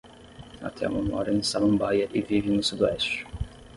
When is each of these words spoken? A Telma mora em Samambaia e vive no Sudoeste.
A 0.69 0.69
Telma 0.77 1.03
mora 1.09 1.31
em 1.33 1.43
Samambaia 1.49 2.09
e 2.11 2.21
vive 2.23 2.49
no 2.49 2.63
Sudoeste. 2.69 3.27